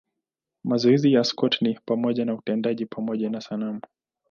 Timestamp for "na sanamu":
3.29-3.81